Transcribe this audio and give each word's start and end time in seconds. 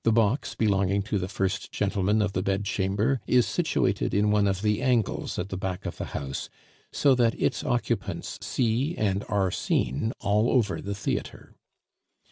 The 0.03 0.11
box 0.11 0.55
belonging 0.55 1.03
to 1.03 1.19
the 1.19 1.27
First 1.27 1.71
Gentleman 1.71 2.23
of 2.23 2.33
the 2.33 2.41
Bedchamber 2.41 3.21
is 3.27 3.45
situated 3.45 4.15
in 4.15 4.31
one 4.31 4.47
of 4.47 4.63
the 4.63 4.81
angles 4.81 5.37
at 5.37 5.49
the 5.49 5.57
back 5.57 5.85
of 5.85 5.97
the 5.97 6.05
house, 6.17 6.49
so 6.91 7.13
that 7.13 7.39
its 7.39 7.63
occupants 7.63 8.39
see 8.41 8.97
and 8.97 9.23
are 9.29 9.51
seen 9.51 10.11
all 10.19 10.49
over 10.49 10.81
the 10.81 10.95
theatre. 10.95 11.53